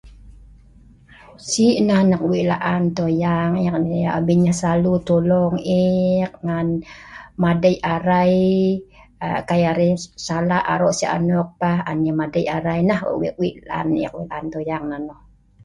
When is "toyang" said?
2.97-3.51, 14.53-14.83